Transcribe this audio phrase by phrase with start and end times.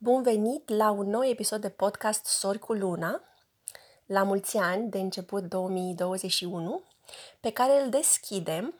[0.00, 3.22] Bun venit la un nou episod de podcast Sori cu Luna,
[4.06, 6.82] la mulți ani de început 2021,
[7.40, 8.74] pe care îl deschidem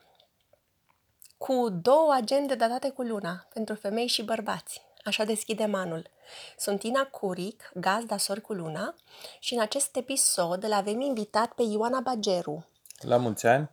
[1.39, 4.83] cu două agende datate cu Luna pentru femei și bărbați.
[5.05, 6.11] Așa deschidem anul.
[6.59, 8.95] Sunt Ina Curic, gazda Sori cu Luna
[9.39, 12.67] și în acest episod îl avem invitat pe Ioana Bageru,
[13.01, 13.71] La mulți ani!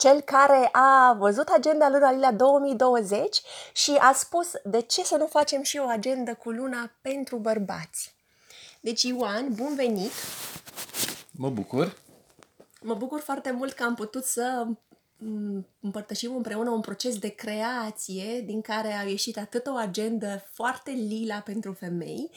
[0.00, 3.40] Cel care a văzut agenda Luna Lila 2020
[3.72, 8.14] și a spus de ce să nu facem și o agendă cu Luna pentru bărbați.
[8.80, 10.10] Deci, Ioan, bun venit!
[11.30, 11.96] Mă bucur!
[12.82, 14.66] Mă bucur foarte mult că am putut să
[15.16, 20.90] mm, împărtășim împreună un proces de creație din care a ieșit atât o agendă foarte
[20.90, 22.30] lila pentru femei,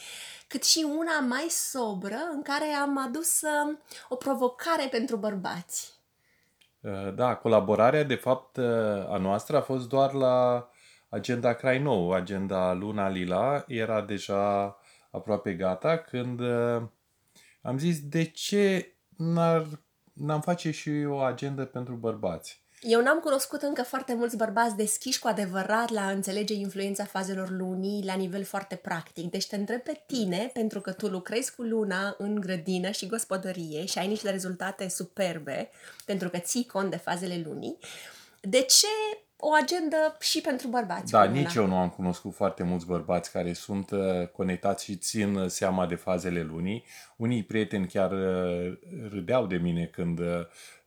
[0.48, 3.78] cât și una mai sobră în care am adus uh,
[4.10, 6.03] o provocare pentru bărbați.
[6.84, 8.66] Uh, Da, colaborarea, de fapt, uh,
[9.10, 10.70] a noastră a fost doar la
[11.10, 12.12] agenda Crai Nou.
[12.12, 14.78] Agenda Luna Lila era deja
[15.12, 16.82] aproape gata când uh,
[17.62, 19.66] am zis de ce n-ar,
[20.14, 22.63] n-am face și o agendă pentru bărbați.
[22.86, 27.50] Eu n-am cunoscut încă foarte mulți bărbați deschiși cu adevărat la a înțelege influența fazelor
[27.50, 29.32] lunii la nivel foarte practic.
[29.32, 33.86] Deci te întreb pe tine, pentru că tu lucrezi cu luna în grădină și gospodărie
[33.86, 35.70] și ai niște rezultate superbe,
[36.06, 37.78] pentru că ții cont de fazele lunii,
[38.42, 38.88] de ce
[39.46, 41.12] o agendă și pentru bărbați?
[41.12, 41.40] Da, cu luna?
[41.40, 45.48] nici eu nu am cunoscut foarte mulți bărbați care sunt uh, conectați și țin uh,
[45.48, 46.84] seama de fazele lunii.
[47.18, 48.78] Unii prieteni chiar uh,
[49.10, 50.26] râdeau de mine când uh,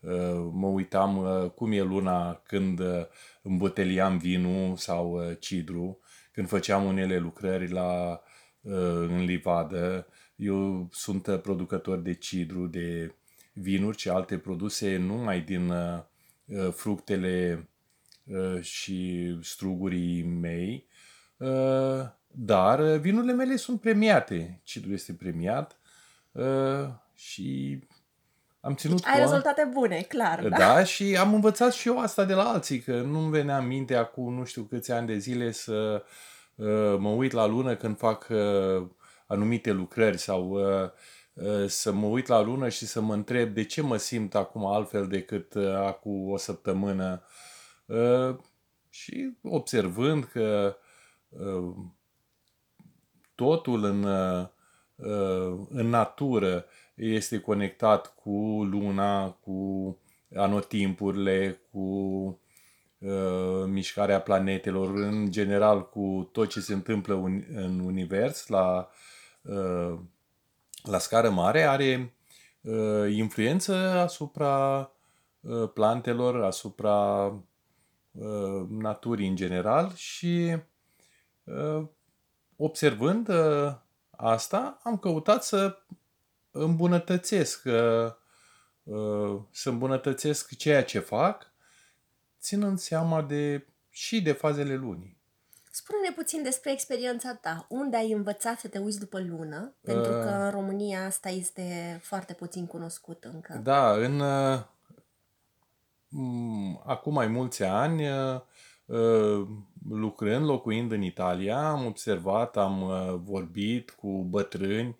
[0.00, 3.06] uh, mă uitam uh, cum e luna când uh,
[3.42, 5.98] îmboteliam vinul sau uh, cidru,
[6.32, 8.20] când făceam unele lucrări la,
[8.60, 8.72] uh,
[9.08, 10.06] în livadă.
[10.36, 13.14] Eu sunt uh, producător de cidru, de
[13.52, 15.98] vinuri și alte produse numai din uh,
[16.44, 17.74] uh, fructele uh,
[18.60, 20.86] și strugurii mei,
[21.36, 24.60] uh, dar uh, vinurile mele sunt premiate.
[24.64, 25.78] Cidru este premiat
[26.32, 27.78] uh, și
[28.60, 30.48] am ținut Ai cont- rezultate bune, clar.
[30.48, 30.56] Da.
[30.56, 33.94] da, și am învățat și eu asta de la alții, că nu-mi venea în minte
[33.94, 36.04] acum nu știu câți ani de zile să
[36.54, 38.86] uh, mă uit la lună când fac uh,
[39.26, 40.90] anumite lucrări sau uh,
[41.32, 44.66] uh, să mă uit la lună și să mă întreb de ce mă simt acum
[44.66, 47.22] altfel decât uh, acum o săptămână.
[47.22, 47.44] Uh,
[48.90, 50.76] și observând că
[51.28, 51.74] uh,
[53.34, 54.46] totul în, uh,
[55.68, 56.64] în natură
[56.94, 59.98] este conectat cu luna, cu
[60.34, 61.78] anotimpurile, cu
[62.98, 68.88] uh, mișcarea planetelor, în general cu tot ce se întâmplă un, în univers la,
[69.42, 69.98] uh,
[70.82, 72.14] la scară mare, are
[72.60, 74.90] uh, influență asupra
[75.40, 77.34] uh, plantelor, asupra uh,
[78.68, 80.56] naturii în general și
[81.44, 81.86] uh,
[82.56, 83.74] observând uh,
[84.10, 85.78] asta, am căutat să
[86.50, 88.12] îmbunătățesc, uh,
[88.82, 91.52] uh, să îmbunătățesc ceea ce fac,
[92.40, 95.16] ținând seama de și de fazele lunii.
[95.70, 97.66] Spune-ne puțin despre experiența ta.
[97.68, 99.74] Unde ai învățat să te uiți după lună?
[99.80, 100.22] Pentru Uh.
[100.22, 103.60] că în România asta este foarte puțin cunoscut încă.
[103.62, 104.75] Da, în uh, m,
[106.84, 108.40] acum mai mulți ani, uh,
[108.86, 109.46] uh,
[109.90, 114.96] lucrând, locuind în Italia, am observat, am uh, vorbit cu bătrâni,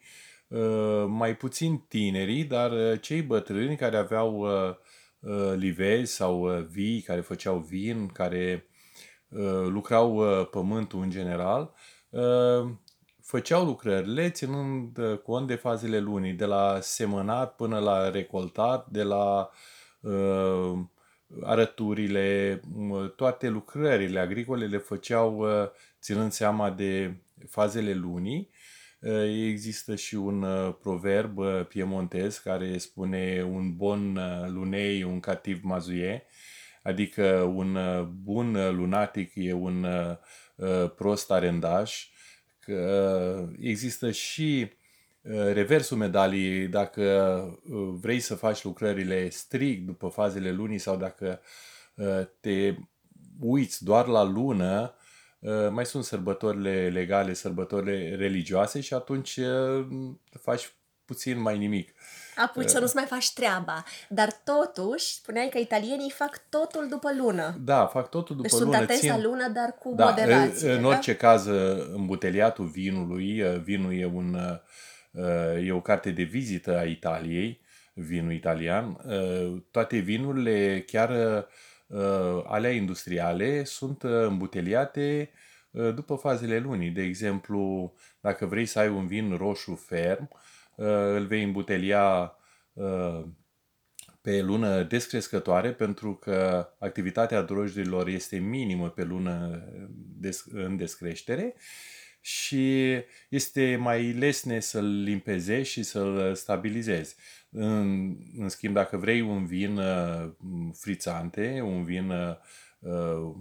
[0.49, 4.75] uh, mai puțin tinerii, dar uh, cei bătrâni care aveau uh,
[5.21, 8.67] uh, livezi sau uh, vii, care făceau vin, care
[9.29, 11.75] uh, lucrau uh, pământul în general,
[12.11, 12.71] uh,
[13.23, 19.03] făceau lucrările ținând uh, cont de fazele lunii, de la semănat până la recoltat, de
[19.03, 19.51] la
[20.01, 20.79] uh,
[21.43, 25.69] arăturile, m, toate lucrările agricole le făceau uh,
[26.01, 27.17] ținând seama de
[27.49, 28.51] fazele lunii.
[29.01, 35.21] Uh, Există și un uh, proverb uh, piemontez care spune un bun uh, lunei, un
[35.21, 36.25] cativ mazuie,
[36.83, 40.17] adică un uh, bun uh, lunatic e un uh,
[40.55, 42.09] uh, prost arendaș,
[42.59, 44.86] că uh, există și uh,
[45.53, 47.03] reversul medaliei, dacă
[47.71, 51.41] uh, vrei să faci lucrările strict după fazele lunii sau dacă
[51.95, 52.75] uh, te
[53.41, 54.95] uiți doar la lună,
[55.39, 59.87] uh, mai sunt sărbătorile legale, sărbătorile religioase și atunci uh,
[60.41, 60.75] faci
[61.05, 61.93] puțin mai nimic.
[62.37, 63.85] Apuci să nu-ți mai faci treaba.
[64.09, 67.57] Dar totuși, spuneai că italienii fac totul după lună.
[67.65, 68.77] Da, fac totul după Deci sunt lună.
[68.77, 70.73] atenți la țin- lună, dar cu Da, moderație.
[70.73, 70.89] în da?
[70.89, 71.47] orice caz,
[71.95, 74.37] îmbuteliatul vinului, vinul e, un,
[75.65, 77.61] e o carte de vizită a Italiei,
[77.95, 79.01] vinul italian.
[79.71, 81.11] Toate vinurile, chiar
[82.45, 85.31] alea industriale, sunt îmbuteliate
[85.71, 86.91] uh, după fazele lunii.
[86.91, 90.31] De exemplu, dacă vrei să ai un vin roșu ferm,
[90.75, 92.37] uh, îl vei îmbutelia
[92.73, 93.25] uh,
[94.21, 99.65] pe lună descrescătoare pentru că activitatea drojdilor este minimă pe lună
[100.53, 101.55] în descreștere
[102.27, 102.95] și
[103.29, 107.17] este mai lesne să-l limpezezi și să-l stabilizezi.
[107.51, 110.31] În, în schimb, dacă vrei un vin uh,
[110.73, 112.35] frițante, un vin uh,
[112.79, 113.35] uh,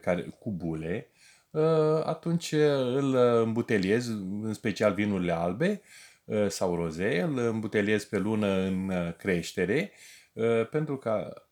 [0.00, 1.10] care, cu bule,
[1.50, 2.52] uh, atunci
[2.94, 4.10] îl îmbuteliezi,
[4.42, 5.82] în special vinurile albe
[6.24, 9.92] uh, sau roze, îl îmbuteliezi pe lună în creștere,
[10.32, 11.42] uh, pentru că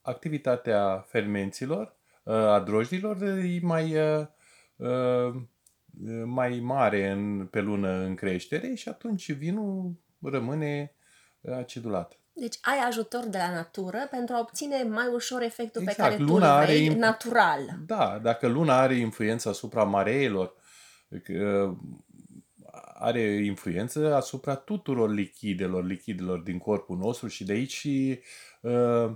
[0.00, 4.26] activitatea fermenților, uh, a drojdilor, e mai, uh,
[4.76, 5.42] uh,
[6.24, 9.92] mai mare în, pe lună în creștere și atunci vinul
[10.22, 10.92] rămâne
[11.58, 12.18] acidulat.
[12.32, 15.96] Deci ai ajutor de la natură pentru a obține mai ușor efectul exact.
[15.96, 17.60] pe care tu luna îl vrei are natural.
[17.86, 20.54] Da, dacă luna are influență asupra mareilor,
[22.94, 28.20] are influență asupra tuturor lichidelor, lichidelor din corpul nostru și de aici și
[28.60, 29.10] uh,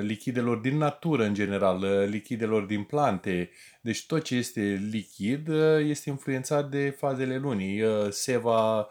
[0.00, 3.50] lichidelor din natură în general, lichidelor din plante.
[3.80, 5.48] Deci tot ce este lichid
[5.78, 7.82] este influențat de fazele lunii.
[8.10, 8.88] Seva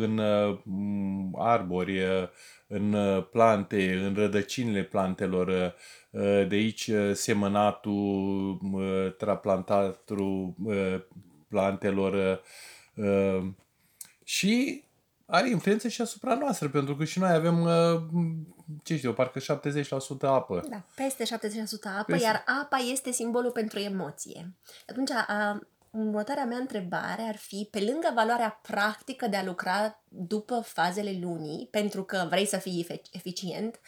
[0.00, 0.20] în
[1.34, 2.00] arbori,
[2.66, 2.96] în
[3.30, 5.74] plante, în rădăcinile plantelor,
[6.48, 8.58] de aici semănatul,
[9.18, 10.54] traplantatul
[11.48, 12.42] plantelor
[14.24, 14.84] și
[15.30, 17.68] are influență și asupra noastră, pentru că și noi avem,
[18.82, 19.82] ce știu, parcă 70%
[20.20, 20.64] apă.
[20.70, 21.28] Da, peste 70%
[21.98, 22.26] apă, peste...
[22.26, 24.52] iar apa este simbolul pentru emoție.
[24.86, 25.60] Atunci, a,
[25.90, 31.68] Următoarea mea întrebare ar fi, pe lângă valoarea practică de a lucra după fazele lunii,
[31.70, 33.80] pentru că vrei să fii eficient,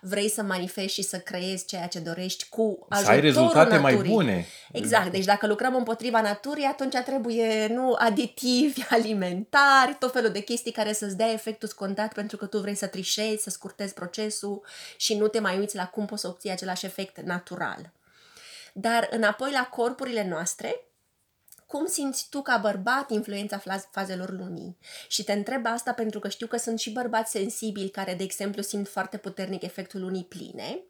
[0.00, 3.96] vrei să manifesti și să creezi ceea ce dorești cu ajutorul Să ai rezultate naturii.
[3.96, 4.46] mai bune.
[4.72, 10.72] Exact, deci dacă lucrăm împotriva naturii, atunci trebuie, nu, aditivi alimentari, tot felul de chestii
[10.72, 14.64] care să-ți dea efectul scontat pentru că tu vrei să trișezi, să scurtezi procesul
[14.96, 17.92] și nu te mai uiți la cum poți să obții același efect natural.
[18.72, 20.87] Dar înapoi la corpurile noastre,
[21.68, 23.60] cum simți tu ca bărbat influența
[23.90, 24.76] fazelor lunii?
[25.08, 28.62] Și te întreb asta pentru că știu că sunt și bărbați sensibili care, de exemplu,
[28.62, 30.82] simt foarte puternic efectul lunii pline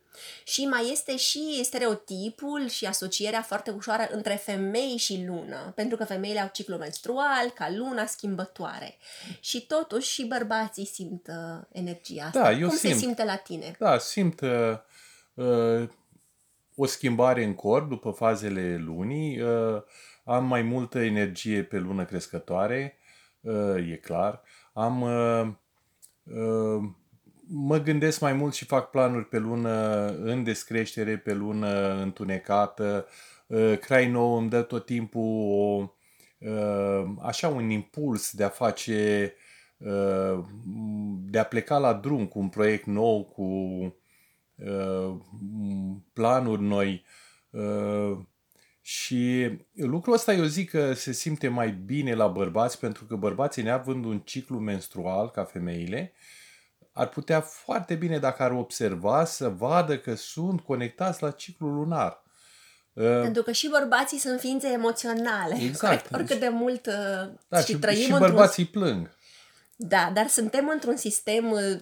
[0.44, 6.04] și mai este și stereotipul și asocierea foarte ușoară între femei și lună, pentru că
[6.04, 8.96] femeile au ciclu menstrual, ca luna schimbătoare.
[9.40, 12.42] Și totuși și bărbații simt uh, energia asta.
[12.42, 12.92] Da, eu Cum simt.
[12.92, 13.76] se simte la tine?
[13.78, 14.78] Da, simt uh,
[15.34, 15.88] uh,
[16.76, 19.40] o schimbare în corp după fazele lunii.
[19.40, 19.82] Uh,
[20.28, 22.96] am mai multă energie pe lună crescătoare,
[23.40, 24.42] uh, e clar.
[24.72, 25.48] Am, uh,
[26.22, 26.90] uh,
[27.46, 33.06] mă gândesc mai mult și fac planuri pe lună în descreștere, pe lună întunecată.
[33.80, 35.92] Crai nou îmi dă tot timpul o,
[37.22, 39.34] așa un impuls de a face,
[41.20, 43.46] de a pleca la drum cu un proiect nou, cu
[46.12, 47.04] planuri noi.
[48.88, 53.62] Și lucrul ăsta eu zic că se simte mai bine la bărbați pentru că bărbații
[53.62, 56.12] neavând un ciclu menstrual ca femeile,
[56.92, 62.22] ar putea foarte bine dacă ar observa să vadă că sunt conectați la ciclul lunar.
[62.92, 65.58] Uh, pentru că și bărbații sunt ființe emoționale.
[65.60, 66.10] Exact.
[66.14, 69.10] Oricât de mult uh, da, și, și trăim și bărbații plâng.
[69.76, 71.80] Da, dar suntem într-un sistem uh,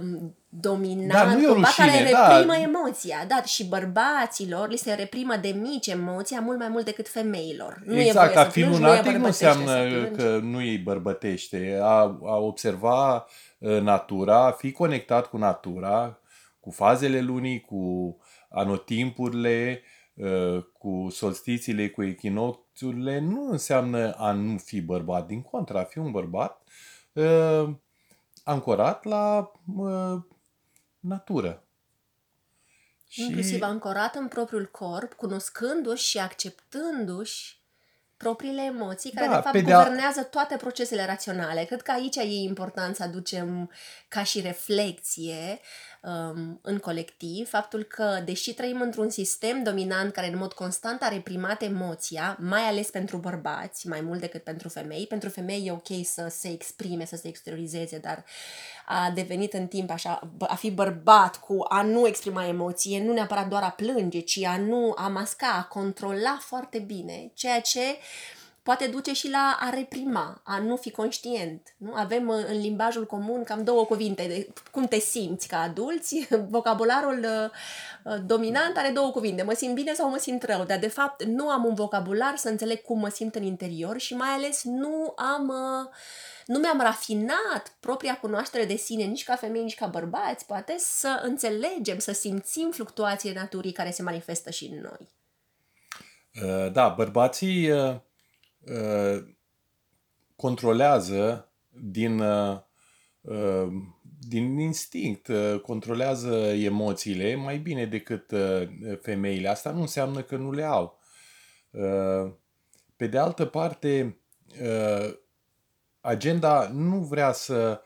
[0.00, 2.28] um, dominant, da, nu cumva rușine, care da.
[2.28, 2.60] reprimă da.
[2.60, 3.24] emoția.
[3.28, 7.82] Da, și bărbaților li se reprimă de mici emoția mult mai mult decât femeilor.
[7.84, 11.78] Nu exact, a fi lunatic nu, nu înseamnă că nu îi bărbătește.
[11.82, 13.26] A, a observa
[13.58, 16.20] uh, natura, a fi conectat cu natura,
[16.60, 18.16] cu fazele lunii, cu
[18.50, 19.82] anotimpurile,
[20.14, 25.26] uh, cu solstițiile, cu echinocțiurile, nu înseamnă a nu fi bărbat.
[25.26, 26.62] Din contră, a fi un bărbat
[27.12, 27.68] uh,
[28.44, 30.22] ancorat la uh,
[30.98, 31.64] natură.
[33.08, 33.22] Și...
[33.22, 37.58] Inclusiv ancorat în propriul corp, cunoscându-și și acceptându-și
[38.16, 41.64] propriile emoții, care da, de fapt de guvernează toate procesele raționale.
[41.64, 43.70] Cred că aici e important să aducem
[44.08, 45.60] ca și reflexie
[46.00, 51.08] um, în colectiv faptul că, deși trăim într-un sistem dominant care în mod constant a
[51.08, 56.04] reprimat emoția, mai ales pentru bărbați, mai mult decât pentru femei, pentru femei e ok
[56.04, 58.24] să se exprime, să se exteriorizeze, dar
[58.86, 63.48] a devenit în timp așa, a fi bărbat cu a nu exprima emoție, nu neapărat
[63.48, 67.80] doar a plânge, ci a nu, a masca, a controla foarte bine, ceea ce
[68.62, 71.74] poate duce și la a reprima, a nu fi conștient.
[71.76, 71.92] Nu?
[71.94, 74.26] Avem uh, în limbajul comun cam două cuvinte.
[74.26, 76.28] De cum te simți ca adulți?
[76.48, 77.50] Vocabularul uh,
[78.12, 79.42] uh, dominant are două cuvinte.
[79.42, 80.64] Mă simt bine sau mă simt rău.
[80.64, 84.14] Dar, de fapt, nu am un vocabular să înțeleg cum mă simt în interior și
[84.14, 85.48] mai ales nu am...
[85.48, 85.88] Uh,
[86.46, 91.20] nu mi-am rafinat propria cunoaștere de sine, nici ca femei, nici ca bărbați, poate, să
[91.22, 95.08] înțelegem, să simțim fluctuațiile naturii care se manifestă și în noi.
[96.42, 97.70] Uh, da, bărbații
[98.70, 99.24] uh, uh,
[100.36, 102.22] controlează din,
[104.18, 105.30] din instinct,
[105.62, 108.32] controlează emoțiile mai bine decât
[109.00, 109.48] femeile.
[109.48, 110.98] Asta nu înseamnă că nu le au.
[112.96, 114.18] Pe de altă parte,
[116.00, 117.82] agenda nu vrea să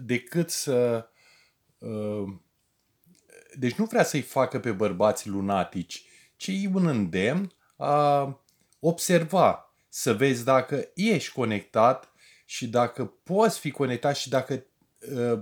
[0.00, 1.08] decât să
[3.58, 6.04] deci nu vrea să-i facă pe bărbați lunatici,
[6.36, 8.38] ci un îndemn a
[8.80, 12.12] observa, să vezi dacă ești conectat
[12.44, 14.66] și dacă poți fi conectat și dacă
[15.14, 15.40] uh,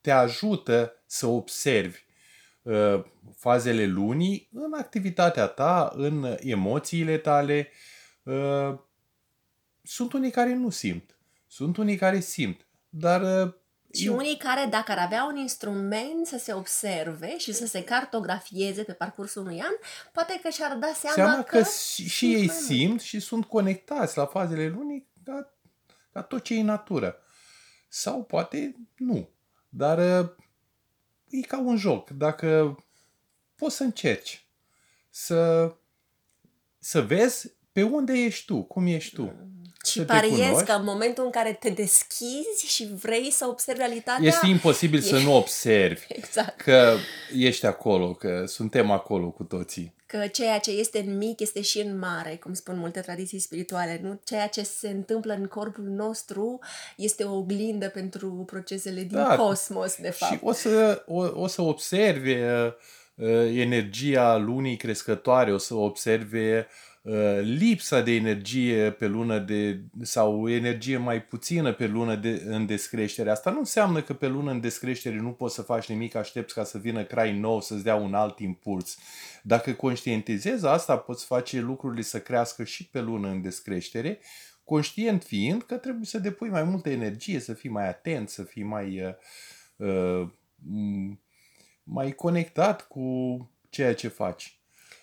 [0.00, 1.98] te ajută să observi
[2.62, 3.04] uh,
[3.36, 7.70] fazele lunii în activitatea ta, în emoțiile tale.
[8.22, 8.78] Uh,
[9.82, 13.54] sunt unii care nu simt, sunt unii care simt, dar
[13.92, 14.16] și Eu...
[14.16, 18.92] unii care, dacă ar avea un instrument să se observe și să se cartografieze pe
[18.92, 19.72] parcursul unui an,
[20.12, 21.68] poate că și-ar da seama, seama că, că
[22.08, 25.54] și ei simt și sunt conectați la fazele lunii ca,
[26.12, 27.16] ca tot ce e în natură.
[27.88, 29.28] Sau poate nu.
[29.68, 29.98] Dar
[31.28, 32.10] e ca un joc.
[32.10, 32.76] Dacă
[33.54, 34.46] poți să încerci
[35.10, 35.72] să,
[36.78, 39.48] să vezi pe unde ești tu, cum ești tu.
[39.88, 44.26] Și pariez că în momentul în care te deschizi și vrei să observi realitatea...
[44.26, 45.02] Este imposibil e...
[45.02, 46.60] să nu observi exact.
[46.60, 46.96] că
[47.36, 49.96] ești acolo, că suntem acolo cu toții.
[50.06, 54.00] Că ceea ce este în mic este și în mare, cum spun multe tradiții spirituale.
[54.02, 54.20] Nu?
[54.24, 56.58] Ceea ce se întâmplă în corpul nostru
[56.96, 59.36] este o oglindă pentru procesele din da.
[59.36, 60.32] cosmos, de fapt.
[60.32, 66.66] Și o să, o, o să observe uh, uh energia lunii crescătoare, o să observe
[66.66, 66.97] Uh,
[67.40, 73.30] lipsa de energie pe lună de, sau energie mai puțină pe lună de, în descreștere.
[73.30, 76.64] Asta nu înseamnă că pe lună în descreștere nu poți să faci nimic, aștepți ca
[76.64, 78.98] să vină crai nou, să-ți dea un alt impuls.
[79.42, 84.18] Dacă conștientizezi asta, poți face lucrurile să crească și pe lună în descreștere,
[84.64, 88.62] conștient fiind că trebuie să depui mai multă energie, să fii mai atent, să fii
[88.62, 89.14] mai,
[89.76, 91.16] uh, uh
[91.82, 94.57] mai conectat cu ceea ce faci.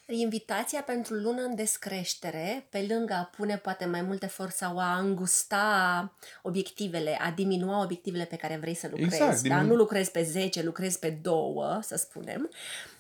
[0.07, 4.97] Invitația pentru lună în descreștere, pe lângă a pune poate mai multe efort sau a
[4.97, 10.23] îngusta obiectivele, a diminua obiectivele pe care vrei să lucrezi, exact, dar nu lucrezi pe
[10.23, 11.35] 10, lucrezi pe 2,
[11.81, 12.49] să spunem,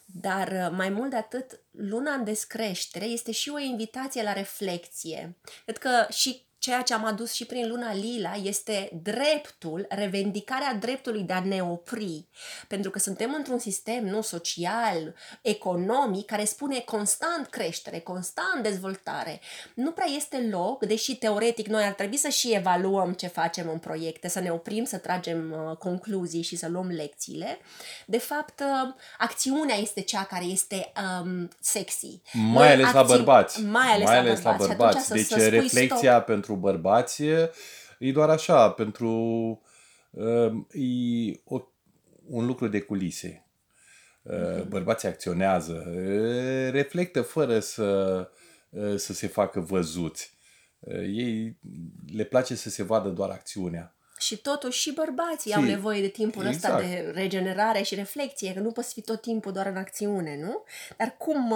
[0.05, 5.37] dar uh, mai mult de atât, luna în descreștere este și o invitație la reflexie.
[5.63, 11.21] Cred că și ceea ce am adus și prin luna lila este dreptul, revendicarea dreptului
[11.21, 12.27] de a ne opri.
[12.67, 19.39] Pentru că suntem într-un sistem nu social, economic, care spune constant creștere, constant dezvoltare.
[19.73, 23.77] Nu prea este loc, deși teoretic noi ar trebui să și evaluăm ce facem în
[23.77, 27.57] proiecte, să ne oprim, să tragem uh, concluzii și să luăm lecțiile.
[28.05, 30.91] De fapt, uh, acțiunea este cea care este
[31.21, 32.21] um, sexy.
[32.33, 33.61] Mai ales acți- la bărbați.
[33.61, 34.69] Mai ales, mai ales la bărbați.
[34.69, 35.11] La bărbați.
[35.11, 36.25] Deci reflexia stop.
[36.25, 37.23] pentru bărbați
[37.99, 39.11] e doar așa, pentru
[40.71, 41.61] e o,
[42.27, 43.45] un lucru de culise.
[44.21, 44.69] Mhm.
[44.69, 45.83] Bărbații acționează,
[46.71, 48.21] reflectă fără să,
[48.95, 50.37] să se facă văzuți.
[51.01, 51.57] Ei
[52.13, 53.95] le place să se vadă doar acțiunea.
[54.17, 56.73] Și totuși și bărbații si, au nevoie de timpul exact.
[56.73, 60.63] ăsta de regenerare și reflexie, că nu poți fi tot timpul doar în acțiune, nu?
[60.97, 61.49] Dar cum,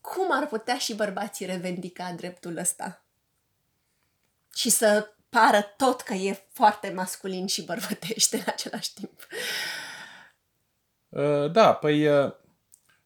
[0.00, 3.04] cum ar putea și bărbații revendica dreptul ăsta?
[4.54, 9.26] Și să pară tot că e foarte masculin și bărbătește în același timp.
[11.08, 12.32] Uh, da, păi uh,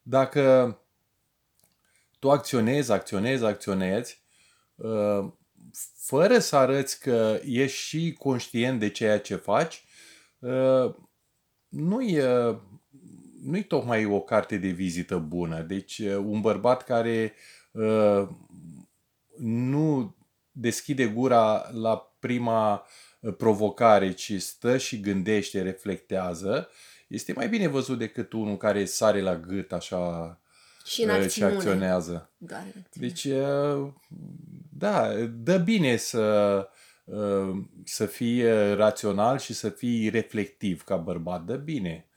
[0.02, 0.78] dacă
[2.18, 4.22] tu acționezi, acționezi, acționezi,
[4.74, 5.32] uh,
[5.96, 9.84] fără să arăți că ești și conștient de ceea ce faci,
[11.68, 12.20] nu-i,
[13.42, 15.60] nu-i tocmai o carte de vizită bună.
[15.60, 17.34] Deci un bărbat care
[19.38, 20.16] nu
[20.54, 22.86] deschide gura la prima
[23.20, 26.68] uh, provocare, ci stă și gândește, reflectează,
[27.08, 30.40] este mai bine văzut decât unul care sare la gât așa
[30.84, 32.30] și, în uh, și acționează.
[32.36, 33.92] Da, deci, uh,
[34.70, 36.68] da, dă bine să,
[37.84, 38.42] să fii
[38.74, 41.44] rațional și să fii reflectiv ca bărbat.
[41.44, 42.08] Dă bine.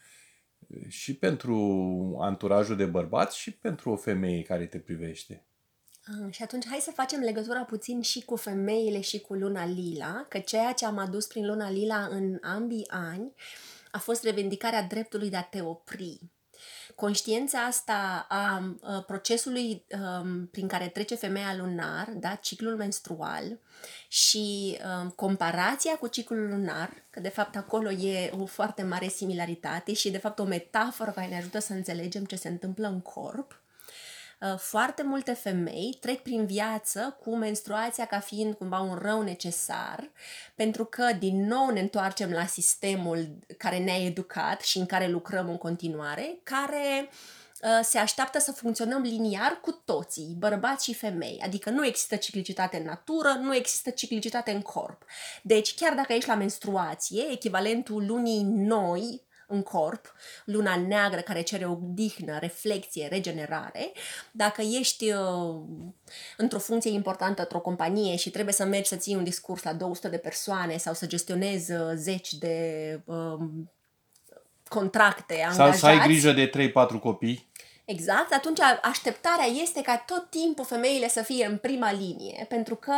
[0.87, 5.46] Și pentru anturajul de bărbați și pentru o femeie care te privește.
[6.07, 10.25] Ah, Și atunci hai să facem legătura puțin și cu femeile și cu luna lila,
[10.29, 13.31] că ceea ce am adus prin luna lila în ambii ani
[13.91, 16.19] a fost revendicarea dreptului de a te opri.
[16.95, 23.59] Conștiința asta a, a procesului um, prin care trece femeia lunar, da, ciclul menstrual
[24.07, 29.93] și um, comparația cu ciclul lunar, că de fapt acolo e o foarte mare similaritate
[29.93, 33.61] și de fapt o metaforă care ne ajută să înțelegem ce se întâmplă în corp.
[34.41, 40.11] Uh, foarte multe femei trec prin viață cu menstruația ca fiind cumva un rău necesar,
[40.55, 45.49] pentru că din nou ne întoarcem la sistemul care ne-a educat și în care lucrăm
[45.49, 47.09] în continuare, care
[47.61, 51.41] uh, se așteaptă să funcționăm liniar cu toții, bărbați și femei.
[51.43, 55.03] Adică nu există ciclicitate în natură, nu există ciclicitate în corp.
[55.43, 60.13] Deci, chiar dacă ești la menstruație, echivalentul lunii noi, în corp,
[60.45, 63.91] luna neagră care cere odihnă, reflexie, regenerare,
[64.31, 65.55] dacă ești uh,
[66.37, 70.09] într-o funcție importantă într-o companie și trebuie să mergi să ții un discurs la 200
[70.09, 73.39] de persoane sau să gestionezi uh, zeci de uh,
[74.67, 77.47] contracte, Sau angajați, să ai grijă de 3-4 copii.
[77.87, 82.93] Exact, atunci așteptarea este ca tot timpul femeile să fie în prima linie, pentru că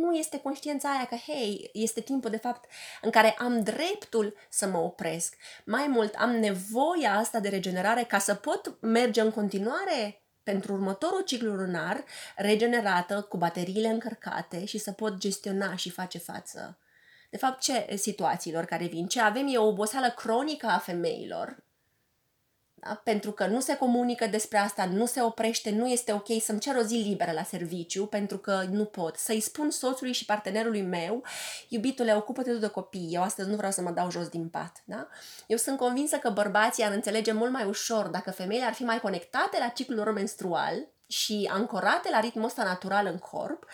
[0.00, 2.70] nu este conștiința aia că, hei, este timpul de fapt
[3.02, 5.34] în care am dreptul să mă opresc.
[5.64, 11.22] Mai mult, am nevoia asta de regenerare ca să pot merge în continuare pentru următorul
[11.22, 12.04] ciclu lunar,
[12.36, 16.78] regenerată, cu bateriile încărcate și să pot gestiona și face față.
[17.30, 19.06] De fapt, ce situațiilor care vin?
[19.06, 21.67] Ce avem e o oboseală cronică a femeilor, da?
[22.94, 26.76] Pentru că nu se comunică despre asta, nu se oprește, nu este ok să-mi cer
[26.76, 29.16] o zi liberă la serviciu, pentru că nu pot.
[29.16, 31.22] Să-i spun soțului și partenerului meu,
[31.68, 34.82] iubitule, ocupă-te tu de copii, eu astăzi nu vreau să mă dau jos din pat.
[34.84, 35.08] Da?
[35.46, 39.00] Eu sunt convinsă că bărbații ar înțelege mult mai ușor dacă femeile ar fi mai
[39.00, 43.64] conectate la ciclul lor menstrual și ancorate la ritmul ăsta natural în corp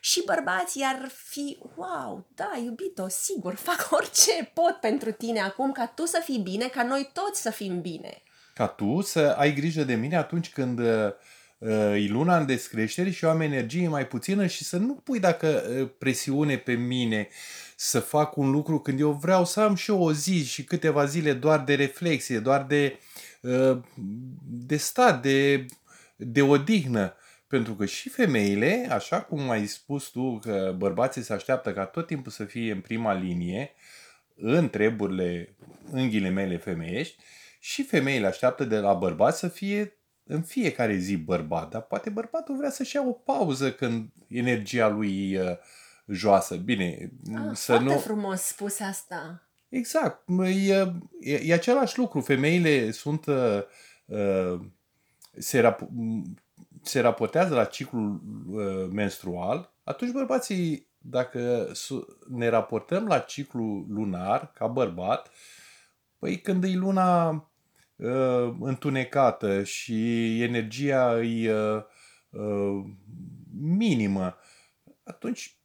[0.00, 5.86] și bărbații ar fi, wow, da, iubito, sigur, fac orice pot pentru tine acum ca
[5.86, 8.23] tu să fii bine, ca noi toți să fim bine
[8.54, 11.12] ca tu să ai grijă de mine atunci când uh,
[11.94, 15.62] e luna în descreștere și eu am energie mai puțină și să nu pui dacă
[15.80, 17.28] uh, presiune pe mine
[17.76, 21.04] să fac un lucru când eu vreau să am și eu o zi și câteva
[21.04, 22.98] zile doar de reflexie, doar de,
[23.40, 23.78] uh,
[24.44, 25.66] de stat, de,
[26.16, 27.16] de odihnă.
[27.46, 32.06] Pentru că și femeile, așa cum ai spus tu, că bărbații se așteaptă ca tot
[32.06, 33.74] timpul să fie în prima linie,
[34.36, 35.56] în treburile,
[35.90, 37.16] în ghilimele femeiești,
[37.64, 42.56] și femeile așteaptă de la bărbat să fie în fiecare zi bărbat, dar poate bărbatul
[42.56, 45.58] vrea să-și ia o pauză când energia lui e
[46.06, 46.56] joasă.
[46.56, 47.98] Bine, ah, să foarte nu...
[47.98, 49.48] frumos spus asta.
[49.68, 50.28] Exact.
[50.44, 52.20] E, e, e același lucru.
[52.20, 53.26] Femeile sunt...
[53.26, 54.60] Uh,
[55.38, 55.88] se, rap-
[56.82, 61.72] se raportează la ciclul uh, menstrual, atunci bărbații, dacă
[62.28, 65.30] ne raportăm la ciclul lunar, ca bărbat,
[66.18, 67.48] păi când e luna
[67.96, 71.82] uh, întunecată și energia e uh,
[72.30, 72.84] uh,
[73.60, 74.36] minimă,
[75.02, 75.58] atunci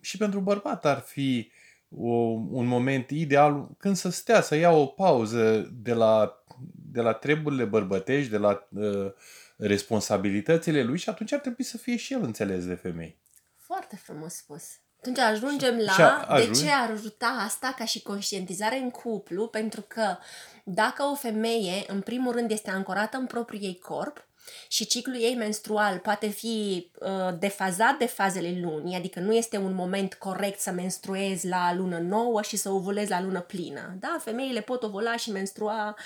[0.00, 1.50] și pentru bărbat ar fi
[1.88, 2.12] o,
[2.50, 6.44] un moment ideal când să stea, să ia o pauză de la,
[6.92, 9.12] de la treburile bărbătești, de la uh,
[9.56, 13.18] responsabilitățile lui și atunci ar trebui să fie și el înțeles de femei.
[13.56, 14.83] Foarte frumos spus.
[15.04, 19.84] Atunci ajungem la a, de ce ar ajuta asta ca și conștientizare în cuplu, pentru
[19.88, 20.16] că
[20.64, 24.26] dacă o femeie, în primul rând, este ancorată în propriul ei corp,
[24.68, 29.74] și ciclul ei menstrual poate fi uh, defazat de fazele lunii, adică nu este un
[29.74, 33.96] moment corect să menstruezi la lună nouă și să ovulezi la lună plină.
[34.00, 34.16] Da?
[34.20, 35.96] Femeile pot ovula și menstrua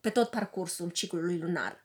[0.00, 1.83] pe tot parcursul ciclului lunar.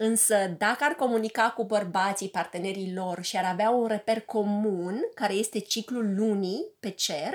[0.00, 5.32] Însă, dacă ar comunica cu bărbații, partenerii lor și ar avea un reper comun, care
[5.32, 7.34] este ciclul lunii pe cer,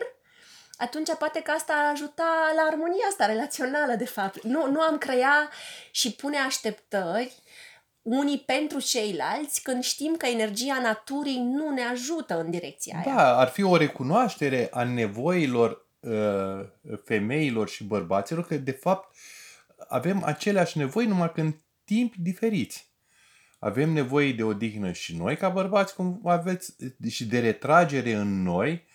[0.77, 2.23] atunci poate că asta ar ajuta
[2.55, 4.43] la armonia asta relațională, de fapt.
[4.43, 5.49] Nu, nu am crea
[5.91, 7.33] și pune așteptări
[8.01, 13.15] unii pentru ceilalți când știm că energia naturii nu ne ajută în direcția aia.
[13.15, 16.65] Da, ar fi o recunoaștere a nevoilor uh,
[17.03, 19.15] femeilor și bărbaților că de fapt
[19.87, 21.55] avem aceleași nevoi numai când
[21.93, 22.91] timpi diferiți.
[23.59, 26.75] Avem nevoie de odihnă și noi ca bărbați, cum aveți
[27.09, 28.85] și de retragere în noi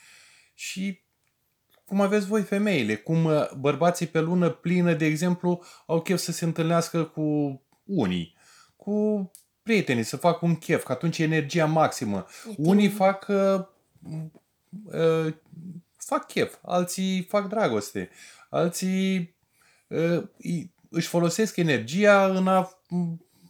[0.54, 1.00] și
[1.84, 6.32] cum aveți voi femeile, cum uh, bărbații pe lună plină, de exemplu, au chef să
[6.32, 8.34] se întâlnească cu unii,
[8.76, 9.30] cu
[9.62, 12.26] prietenii, să facă un chef, că atunci e energia maximă.
[12.48, 13.64] E unii fac uh,
[14.84, 15.34] uh,
[15.96, 18.10] fac chef, alții fac dragoste,
[18.50, 19.34] alții
[19.86, 20.22] uh,
[20.90, 22.70] își folosesc energia în a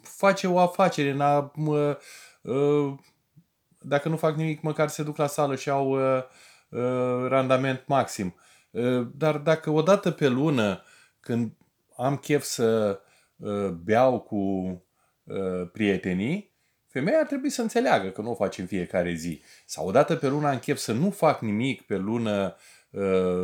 [0.03, 1.53] face o afacere, în a
[2.43, 2.95] uh,
[3.81, 6.23] dacă nu fac nimic, măcar se duc la sală și au uh,
[6.69, 8.35] uh, randament maxim.
[8.71, 10.83] Uh, dar dacă o dată pe lună,
[11.21, 11.53] când
[11.97, 13.01] am chef să
[13.37, 16.57] uh, beau cu uh, prietenii,
[16.89, 19.43] femeia ar trebui să înțeleagă că nu o face în fiecare zi.
[19.67, 22.78] Sau o dată pe lună am chef să nu fac nimic pe lună uh,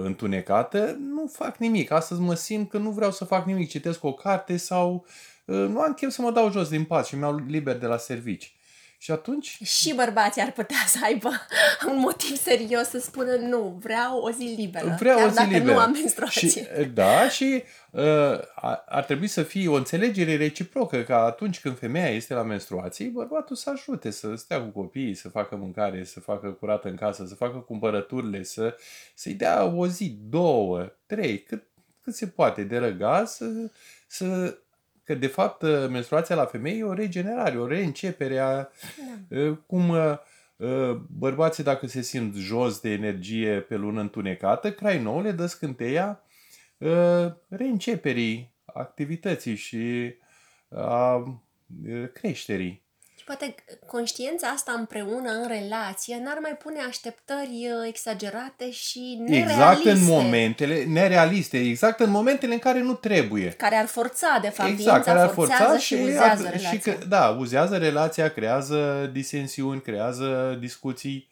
[0.02, 1.90] întunecată, nu fac nimic.
[1.90, 5.06] Astăzi mă simt că nu vreau să fac nimic, citesc o carte sau
[5.44, 7.96] uh, nu am chef să mă dau jos din pat și mi-au liber de la
[7.96, 8.56] servici.
[9.04, 9.58] Și atunci...
[9.62, 11.30] Și bărbații ar putea să aibă
[11.90, 14.96] un motiv serios să spună nu, vreau o zi liberă.
[14.98, 15.72] Vreau chiar o zi dacă liberă.
[15.72, 16.48] nu am menstruație.
[16.48, 18.02] Și, da, și uh,
[18.54, 23.06] ar, ar trebui să fie o înțelegere reciprocă, că atunci când femeia este la menstruații,
[23.06, 27.26] bărbatul să ajute să stea cu copiii, să facă mâncare, să facă curată în casă,
[27.26, 28.76] să facă cumpărăturile, să,
[29.14, 31.62] să-i dea o zi, două, trei, cât,
[32.00, 33.46] cât se poate de răgaz, să,
[34.06, 34.58] să
[35.04, 38.54] că de fapt menstruația la femei e o regenerare, o reîncepere a
[39.28, 39.40] Da.
[39.40, 40.16] Uh, cum uh,
[40.56, 45.46] uh, bărbații dacă se simt jos de energie pe lună întunecată, crai nou le dă
[45.46, 46.22] scânteia
[46.78, 50.14] uh, reînceperii activității și
[50.68, 52.83] a uh, creșterii.
[53.24, 53.54] Și poate
[53.86, 59.52] conștiința asta împreună în relație n-ar mai pune așteptări uh, exagerate și nerealiste.
[59.52, 63.48] Exact în momentele nerealiste, exact în momentele în care nu trebuie.
[63.50, 66.92] Care ar forța, de fapt, Exact, care ar forța forțează și, și uzează și relația.
[66.92, 71.28] că, da, uzează relația, creează disensiuni, creează discuții.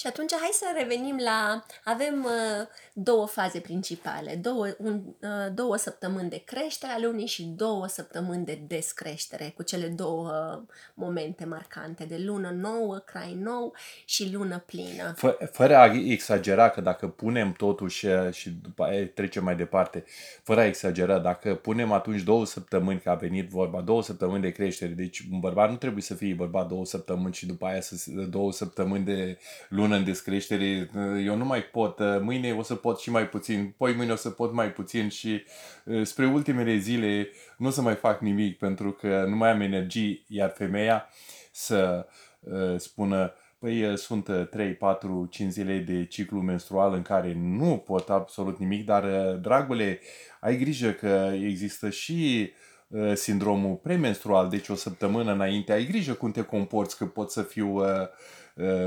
[0.00, 1.64] Și atunci hai să revenim la...
[1.84, 4.34] Avem uh, două faze principale.
[4.34, 9.62] Două, un, uh, două săptămâni de creștere a lunii și două săptămâni de descreștere, cu
[9.62, 10.62] cele două uh,
[10.94, 15.12] momente marcante de lună nouă, crai nou și lună plină.
[15.16, 20.04] Fă, fără a exagera, că dacă punem totuși uh, și după aia trecem mai departe,
[20.42, 24.50] fără a exagera, dacă punem atunci două săptămâni, că a venit vorba, două săptămâni de
[24.50, 28.10] creștere, deci un bărbat nu trebuie să fie bărbat două săptămâni și după aia să,
[28.10, 30.90] două săptămâni de lună în descreștere,
[31.24, 34.30] eu nu mai pot, mâine o să pot și mai puțin, poi mâine o să
[34.30, 35.44] pot mai puțin și
[35.84, 39.60] uh, spre ultimele zile nu o să mai fac nimic pentru că nu mai am
[39.60, 41.08] energie, iar femeia
[41.50, 42.06] să
[42.40, 47.82] uh, spună Păi uh, sunt 3, 4, 5 zile de ciclu menstrual în care nu
[47.86, 50.00] pot absolut nimic, dar, uh, dragule,
[50.40, 52.50] ai grijă că există și
[52.88, 57.42] uh, sindromul premenstrual, deci o săptămână înainte, ai grijă cum te comporți, că pot să
[57.42, 58.08] fiu uh, uh,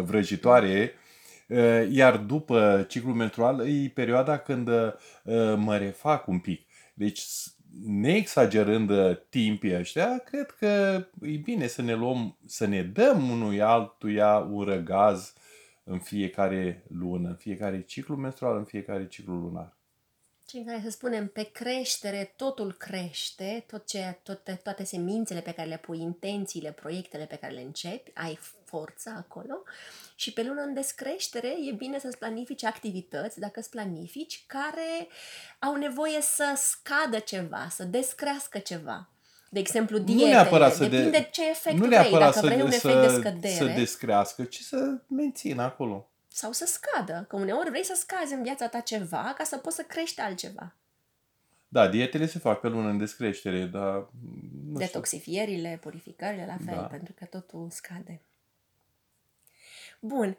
[0.01, 0.91] vrăjitoare,
[1.47, 4.93] uh, iar după ciclul menstrual e perioada când uh,
[5.55, 6.61] mă refac un pic.
[6.93, 7.21] Deci,
[7.85, 13.61] neexagerând uh, timpii ăștia, cred că e bine să ne luăm, să ne dăm unui
[13.61, 15.33] altuia un răgaz
[15.83, 19.77] în fiecare lună, în fiecare ciclu menstrual, în fiecare ciclu lunar.
[20.53, 25.51] Cei în care să spunem pe creștere, totul crește, tot ce, toate, toate semințele pe
[25.51, 29.53] care le pui, intențiile, proiectele pe care le începi, ai forță acolo
[30.15, 35.07] și pe lună în descreștere e bine să-ți planifici activități, dacă îți planifici, care
[35.59, 39.09] au nevoie să scadă ceva, să descrească ceva.
[39.49, 40.29] De exemplu, Nu dietele.
[40.31, 41.97] neapărat să Depinde de- ce efect nu vrei.
[41.99, 46.07] neapărat Dacă vrei un să, efect de să, scădere să descrească, ci să mențină acolo.
[46.33, 47.25] Sau să scadă.
[47.29, 50.75] Că uneori vrei să scazi în viața ta ceva ca să poți să crești altceva.
[51.67, 54.77] Da, dietele se fac pe lună în descreștere, dar nu știu.
[54.77, 56.81] Detoxifierile, purificările, la fel, Da.
[56.81, 58.21] pentru că totul scade.
[59.99, 60.37] Bun.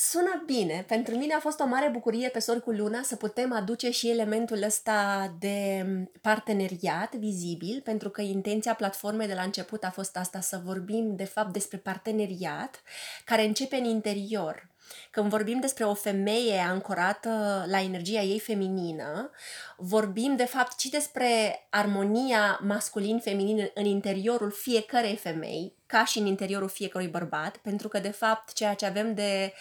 [0.00, 0.84] Sună bine.
[0.86, 4.10] Pentru mine a fost o mare bucurie pe Sori cu Luna să putem aduce și
[4.10, 5.84] elementul ăsta de
[6.20, 11.24] parteneriat vizibil, pentru că intenția platformei de la început a fost asta, să vorbim de
[11.24, 12.82] fapt despre parteneriat
[13.24, 14.68] care începe în interior.
[15.10, 19.30] Când vorbim despre o femeie ancorată la energia ei feminină,
[19.76, 21.26] vorbim de fapt și despre
[21.70, 28.10] armonia masculin-feminin în interiorul fiecărei femei, ca și în interiorul fiecărui bărbat, pentru că de
[28.10, 29.52] fapt ceea ce avem de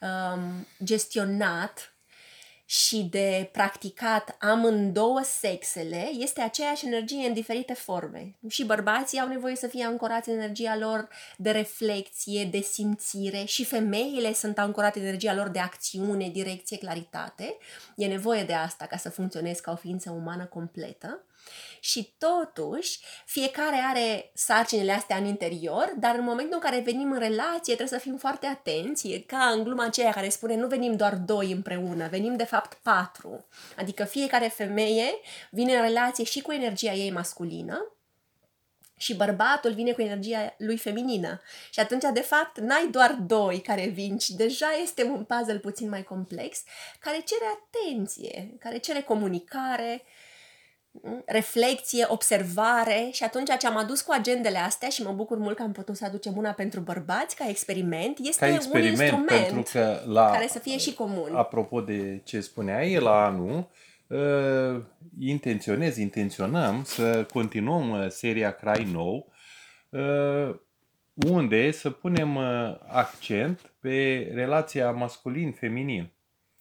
[0.00, 1.92] um, gestionat
[2.70, 8.34] și de practicat amândouă sexele este aceeași energie în diferite forme.
[8.48, 13.64] Și bărbații au nevoie să fie ancorați în energia lor de reflexie, de simțire și
[13.64, 17.56] femeile sunt ancorate în energia lor de acțiune, direcție, claritate.
[17.96, 21.22] E nevoie de asta ca să funcționezi ca o ființă umană completă.
[21.88, 27.18] Și totuși, fiecare are sarcinile astea în interior, dar în momentul în care venim în
[27.18, 30.96] relație trebuie să fim foarte atenți, e ca în gluma aceea care spune nu venim
[30.96, 33.46] doar doi împreună, venim de fapt patru.
[33.76, 35.10] Adică fiecare femeie
[35.50, 37.92] vine în relație și cu energia ei masculină,
[38.96, 41.40] și bărbatul vine cu energia lui feminină.
[41.70, 45.88] Și atunci, de fapt, n-ai doar doi care vin, ci deja este un puzzle puțin
[45.88, 46.62] mai complex,
[47.00, 50.04] care cere atenție, care cere comunicare,
[51.26, 55.62] reflecție, observare și atunci ce am adus cu agendele astea și mă bucur mult că
[55.62, 59.72] am putut să aducem una pentru bărbați ca experiment, este Ca experiment, un instrument pentru
[59.72, 61.34] că la, care să fie și comun.
[61.34, 63.68] apropo de ce spuneai, la anul
[64.06, 64.82] uh,
[65.20, 69.32] intenționez, intenționăm să continuăm uh, seria Crai Nou,
[69.88, 70.54] uh,
[71.14, 76.10] unde să punem uh, accent pe relația masculin-feminin.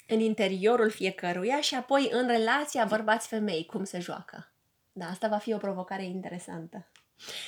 [0.08, 4.52] În interiorul fiecăruia și apoi în relația bărbați-femei, cum se joacă.
[4.92, 6.88] Da, asta va fi o provocare interesantă.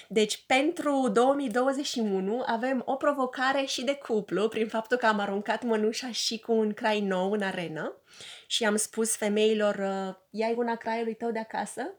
[0.07, 6.11] Deci, pentru 2021 avem o provocare și de cuplu, prin faptul că am aruncat mănușa
[6.11, 7.95] și cu un crai nou în arenă
[8.47, 11.93] și am spus femeilor, uh, ia una craiului tău de acasă,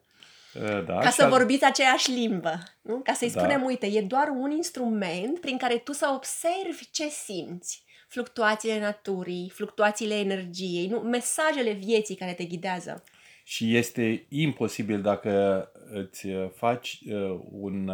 [0.55, 2.59] Uh, Da, ca și să a- vorbiți aceeași limbă.
[2.83, 2.97] Nu?
[2.97, 3.41] Ca să-i Da.
[3.41, 7.85] spunem, uite, e doar un instrument prin care tu să observi ce simți.
[8.11, 10.99] Fluctuațiile naturii, fluctuațiile energiei, nu?
[10.99, 13.05] mesajele vieții care te ghidează.
[13.45, 17.89] Și este imposibil dacă îți uh, faci uh, un,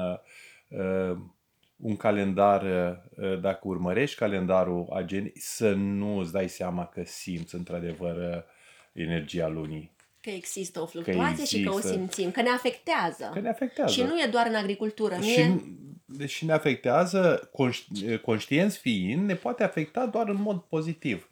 [0.69, 1.17] uh,
[1.77, 2.63] un calendar,
[3.17, 8.43] uh, dacă urmărești calendarul agendei, să nu îți dai seama că simți într-adevăr uh,
[8.93, 9.95] energia lunii.
[10.21, 11.97] Că există o fluctuație și că o există.
[11.97, 13.31] simțim, că ne afectează.
[13.33, 13.93] Că ne afectează.
[13.93, 15.61] Și nu e doar în agricultură, nu și, e...
[16.07, 21.31] deși ne afectează, conș- conștienți fiind, ne poate afecta doar în mod pozitiv.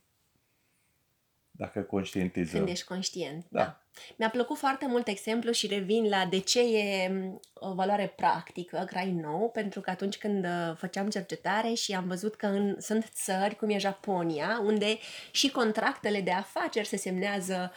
[1.50, 2.56] Dacă conștientizăm.
[2.56, 3.46] Când ești conștient.
[3.48, 3.60] Da.
[3.62, 3.82] Da.
[4.16, 8.84] Mi-a plăcut foarte mult exemplu și revin la de ce e m, o valoare practică,
[8.86, 13.04] grai nou, pentru că atunci când uh, făceam cercetare și am văzut că în, sunt
[13.04, 14.98] țări, cum e Japonia, unde
[15.30, 17.72] și contractele de afaceri se semnează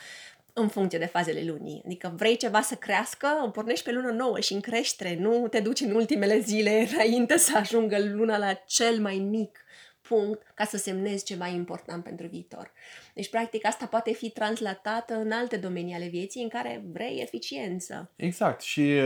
[0.57, 1.81] în funcție de fazele lunii.
[1.85, 5.59] Adică vrei ceva să crească, o pornești pe lună nouă și în creștere, nu te
[5.59, 9.61] duci în ultimele zile înainte să ajungă luna la cel mai mic
[10.01, 12.71] punct ca să semnezi ceva important pentru viitor.
[13.13, 18.11] Deci, practic, asta poate fi translatată în alte domenii ale vieții în care vrei eficiență.
[18.15, 18.61] Exact.
[18.61, 18.97] Și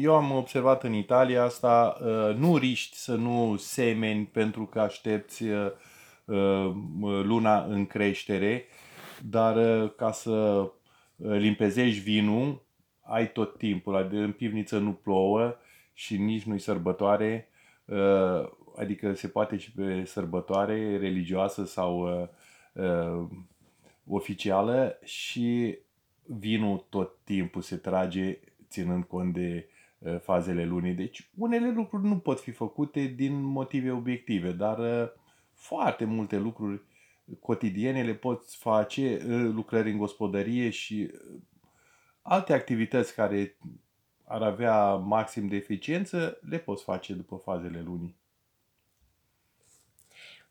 [0.00, 5.42] eu am observat în Italia asta, uh, nu riști să nu semeni pentru că aștepți
[5.42, 5.72] uh,
[6.24, 6.74] uh,
[7.22, 8.66] luna în creștere,
[9.30, 10.70] dar uh, ca să uh,
[11.22, 12.62] limpezești vinul,
[13.00, 13.96] ai tot timpul.
[13.96, 15.56] Adică în pivniță nu plouă
[15.92, 17.48] și nici nu-i sărbătoare,
[17.84, 22.28] uh, adică se poate și pe sărbătoare religioasă sau uh,
[22.84, 23.28] uh,
[24.06, 25.78] oficială și
[26.22, 30.94] vinul tot timpul se trage ținând cont de uh, fazele lunii.
[30.94, 35.08] Deci unele lucruri nu pot fi făcute din motive obiective, dar uh,
[35.52, 36.82] foarte multe lucruri
[37.40, 41.40] cotidiene le poți face, uh, lucrări în gospodărie și uh,
[42.22, 43.56] alte activități care
[44.24, 48.16] ar avea maxim de eficiență, le poți face după fazele lunii.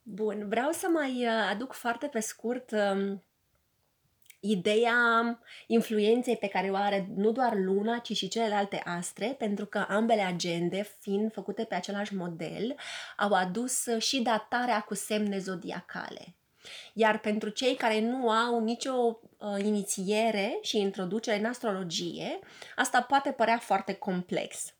[0.04, 3.24] Bun, vreau să mai uh, aduc foarte pe scurt um,
[4.40, 4.96] ideea
[5.68, 10.22] influenței pe care o are nu doar luna, ci și celelalte astre, pentru că ambele
[10.22, 12.76] agende, fiind făcute pe același model,
[13.18, 16.36] au adus uh, și datarea cu semne zodiacale.
[16.94, 22.40] Iar pentru cei care nu au nicio uh, inițiere și introducere în astrologie,
[22.76, 24.74] asta poate părea foarte complex.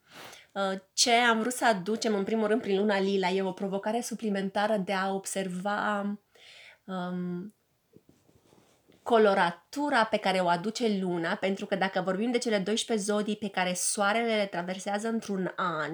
[0.52, 4.02] Uh, Ce am vrut să aducem, în primul rând, prin luna lila, e o provocare
[4.02, 6.02] suplimentară de a observa
[6.86, 7.56] um,
[9.04, 13.50] coloratura pe care o aduce luna, pentru că dacă vorbim de cele 12 zodii pe
[13.50, 15.92] care soarele le traversează într-un an,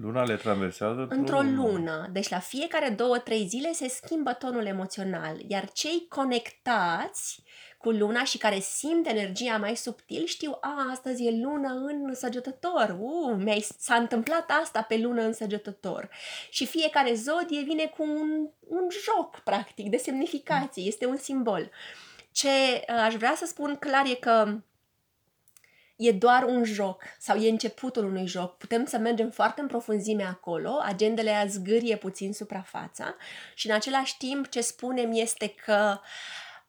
[0.00, 2.08] Luna le traversează într-o lună.
[2.12, 5.40] Deci la fiecare două, trei zile se schimbă tonul emoțional.
[5.48, 7.42] Iar cei conectați
[7.78, 12.96] cu luna și care simt energia mai subtil știu, a, astăzi e lună în săgetător,
[13.00, 16.08] uh, mi s-a întâmplat asta pe lună în săgetător.
[16.50, 21.70] Și fiecare zodie vine cu un, un joc, practic, de semnificație, este un simbol.
[22.32, 24.60] Ce uh, aș vrea să spun clar e că
[25.96, 28.56] e doar un joc sau e începutul unui joc.
[28.56, 33.16] Putem să mergem foarte în profunzime acolo, agendele a zgârie puțin suprafața
[33.54, 36.00] și în același timp ce spunem este că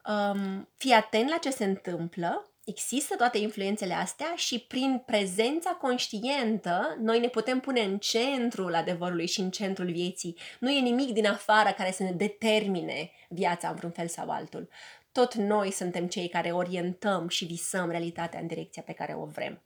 [0.06, 6.96] um, fii atent la ce se întâmplă, există toate influențele astea și prin prezența conștientă
[7.00, 10.36] noi ne putem pune în centrul adevărului și în centrul vieții.
[10.58, 14.68] Nu e nimic din afară care să ne determine viața într-un fel sau altul.
[15.12, 19.62] Tot noi suntem cei care orientăm și visăm realitatea în direcția pe care o vrem.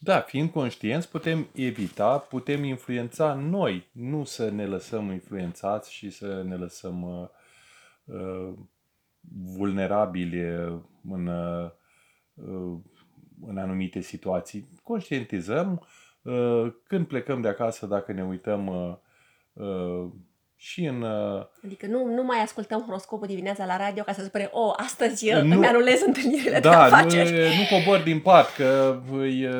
[0.00, 6.42] Da, fiind conștienți, putem evita, putem influența noi, nu să ne lăsăm influențați și să
[6.42, 7.28] ne lăsăm uh,
[8.04, 8.54] uh,
[9.30, 11.70] vulnerabili uh, în, uh,
[13.46, 14.68] în anumite situații.
[14.82, 15.86] Conștientizăm,
[16.22, 18.96] uh, când plecăm de acasă, dacă ne uităm uh,
[19.52, 20.12] uh,
[20.60, 21.02] și în...
[21.02, 25.30] Uh, adică nu, nu mai ascultăm horoscopul dimineața la radio ca să spune, o, astăzi
[25.30, 27.30] nu, îmi anulez întâlnirile da, de afaceri.
[27.30, 29.00] Nu, nu cobor din pat, că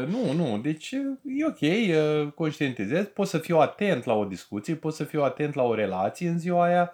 [0.09, 0.91] nu, nu, deci
[1.25, 5.63] e ok, conștientizez, pot să fiu atent la o discuție, pot să fiu atent la
[5.63, 6.93] o relație în ziua aia,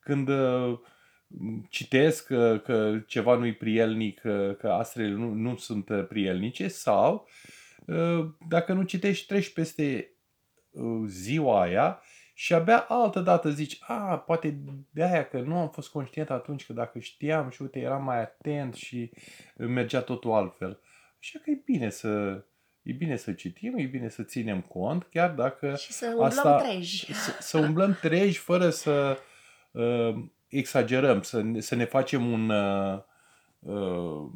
[0.00, 0.30] când
[1.68, 7.28] citesc că, că ceva nu-i prielnic, că, că astrele nu, nu sunt prielnice sau
[8.48, 10.08] dacă nu citești, treci peste
[11.06, 12.02] ziua aia
[12.36, 14.58] și abia altă dată zici, a, poate
[14.90, 18.20] de aia că nu am fost conștient atunci, că dacă știam și uite, eram mai
[18.20, 19.10] atent și
[19.56, 20.80] mergea totul altfel.
[21.20, 22.44] Așa că e bine să,
[22.82, 26.56] e bine să citim, e bine să ținem cont, chiar dacă și să umblăm asta,
[26.56, 27.12] treji.
[27.14, 29.18] Să, să umblăm treji fără să
[29.70, 30.14] uh,
[30.48, 33.02] exagerăm, să, să ne facem un uh,
[33.58, 34.30] uh,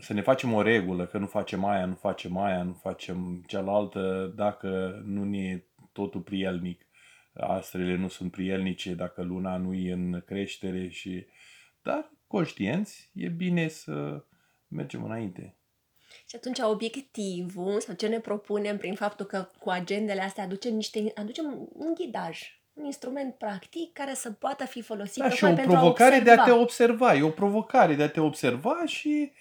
[0.00, 4.32] să ne facem o regulă, că nu facem aia, nu facem aia, nu facem cealaltă,
[4.36, 5.62] dacă nu ne
[6.00, 6.86] totul prielnic.
[7.32, 11.26] Astrele nu sunt prielnice dacă luna nu e în creștere și...
[11.82, 14.24] Dar, conștienți, e bine să
[14.68, 15.56] mergem înainte.
[16.28, 21.12] Și atunci obiectivul sau ce ne propunem prin faptul că cu agendele astea aducem niște
[21.14, 26.14] aducem un ghidaj, un instrument practic care să poată fi folosit da, și o provocare
[26.14, 27.14] a de a te observa.
[27.14, 29.32] E o provocare de a te observa și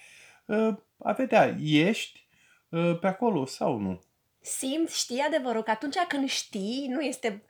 [0.45, 2.27] uh, a vedea, ești
[2.69, 4.01] uh, pe acolo sau nu
[4.41, 7.43] simți, știi adevărul că atunci când știi, nu este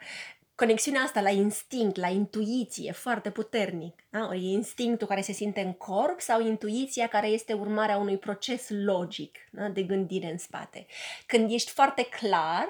[0.60, 4.04] conexiunea asta la instinct, la intuiție, foarte puternic.
[4.10, 4.30] Da?
[4.34, 9.38] E instinctul care se simte în corp sau intuiția care este urmarea unui proces logic
[9.52, 9.67] da?
[9.67, 10.86] de gândire în spate.
[11.25, 12.67] Când ești foarte clar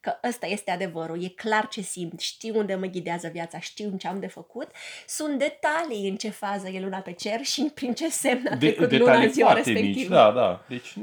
[0.00, 4.08] că ăsta este adevărul, e clar ce simt, știu unde mă ghidează viața, știu ce
[4.08, 4.68] am de făcut,
[5.06, 8.88] sunt detalii în ce fază e luna pe cer și prin ce semn a trecut
[8.88, 9.98] de, luna în ziua respectivă.
[9.98, 10.64] Mici, da, da.
[10.68, 10.94] Deci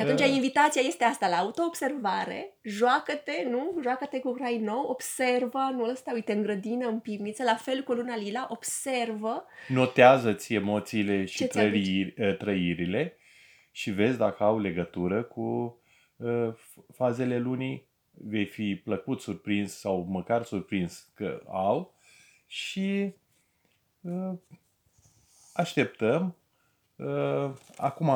[0.00, 0.34] și atunci uh.
[0.34, 3.78] invitația este asta, la autoobservare, joacă-te, nu?
[3.82, 7.92] Joacă-te cu grai nou, observă anul ăsta, uite, în grădină, în pivniță, la fel cu
[7.92, 9.44] luna lila, observă.
[9.68, 13.16] Notează-ți emoțiile și trăiri, uh, trăirile
[13.70, 15.78] și vezi dacă au legătură cu
[16.16, 16.54] uh,
[16.94, 17.88] fazele lunii.
[18.10, 21.94] Vei fi plăcut surprins sau măcar surprins că au
[22.46, 23.14] și
[24.00, 24.32] uh,
[25.52, 26.36] așteptăm.
[26.96, 28.10] Uh, acum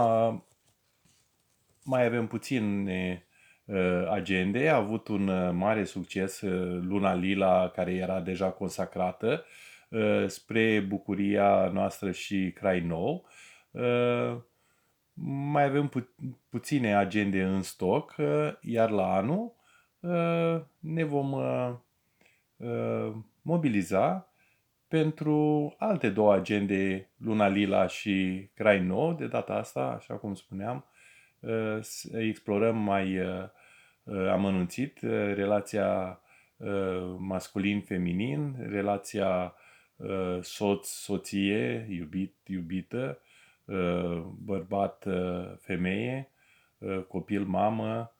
[1.84, 3.26] mai avem puține
[3.64, 4.68] uh, agende.
[4.68, 9.44] A avut un uh, mare succes uh, Luna Lila, care era deja consacrată,
[10.26, 13.26] spre bucuria noastră și Crai Nou.
[15.52, 16.08] Mai avem pu-
[16.48, 18.14] puține agende în stoc,
[18.60, 19.54] iar la anul
[20.78, 21.34] ne vom
[23.42, 24.28] mobiliza
[24.88, 30.78] pentru alte două agende, Luna Lila și Crai Nou, de data asta, așa cum spuneam,
[30.78, 30.93] să
[32.12, 33.42] explorăm mai uh,
[34.02, 36.18] uh, amănunțit uh, relația
[37.18, 39.54] masculin-feminin, relația
[40.40, 43.18] soț-soție, iubit-iubită,
[44.44, 46.30] bărbat-femeie,
[47.08, 48.16] copil-mamă,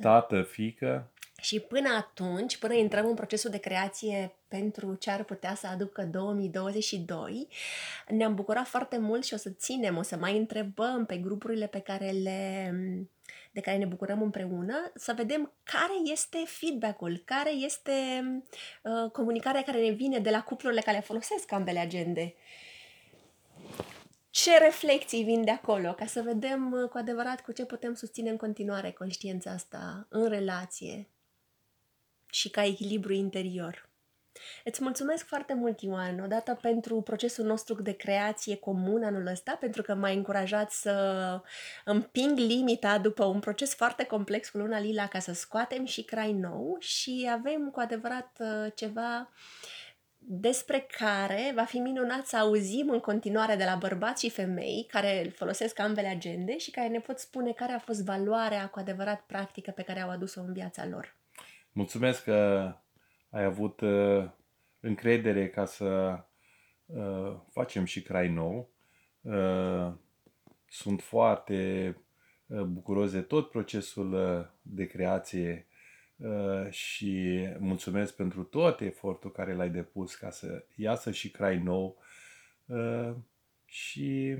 [0.00, 1.10] tată-fică.
[1.40, 6.02] Și până atunci, până intrăm în procesul de creație pentru ce ar putea să aducă
[6.02, 7.48] 2022,
[8.08, 11.80] ne-am bucurat foarte mult și o să ținem, o să mai întrebăm pe grupurile pe
[11.80, 12.74] care le,
[13.52, 17.92] de care ne bucurăm împreună, să vedem care este feedback-ul, care este
[18.82, 22.34] uh, comunicarea care ne vine de la cuplurile care folosesc ambele agende.
[24.30, 28.30] Ce reflexii vin de acolo, ca să vedem uh, cu adevărat cu ce putem susține
[28.30, 31.08] în continuare conștiința asta în relație,
[32.30, 33.88] și ca echilibru interior.
[34.64, 39.82] Îți mulțumesc foarte mult, Ioan, odată pentru procesul nostru de creație comun anul ăsta, pentru
[39.82, 41.40] că m-ai încurajat să
[41.84, 46.32] împing limita după un proces foarte complex cu Luna Lila ca să scoatem și crai
[46.32, 49.32] nou și avem cu adevărat uh, ceva
[50.30, 55.32] despre care va fi minunat să auzim în continuare de la bărbați și femei care
[55.36, 59.70] folosesc ambele agende și care ne pot spune care a fost valoarea cu adevărat practică
[59.70, 61.17] pe care au adus-o în viața lor.
[61.78, 62.72] Mulțumesc că
[63.30, 64.30] ai avut uh,
[64.80, 66.18] încredere ca să
[66.86, 68.70] uh, facem și crai nou.
[69.20, 69.92] Uh,
[70.68, 71.96] sunt foarte
[72.46, 75.66] uh, bucuros de tot procesul uh, de creație
[76.16, 81.98] uh, și mulțumesc pentru tot efortul care l-ai depus ca să iasă și crai nou
[82.66, 83.14] uh,
[83.64, 84.36] și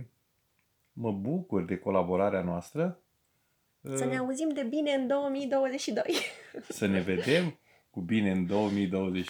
[0.93, 3.03] mă bucur de colaborarea noastră
[3.83, 6.05] să ne auzim de bine în 2022.
[6.68, 7.59] Să ne vedem
[7.91, 9.29] cu bine în 2020,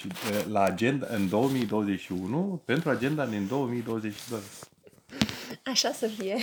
[0.50, 4.40] la agenda în 2021 pentru agenda în 2022.
[5.64, 6.36] Așa să fie.